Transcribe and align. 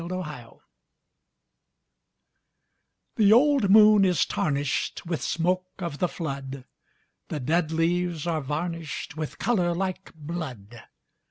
5 0.01 0.09
Autoplay 0.09 0.59
The 3.17 3.31
old 3.31 3.69
moon 3.69 4.03
is 4.03 4.25
tarnished 4.25 5.05
With 5.05 5.21
smoke 5.21 5.67
of 5.77 5.99
the 5.99 6.07
flood, 6.07 6.65
The 7.27 7.39
dead 7.39 7.71
leaves 7.71 8.25
are 8.25 8.41
varnished 8.41 9.15
With 9.15 9.37
colour 9.37 9.75
like 9.75 10.11
blood. 10.15 10.81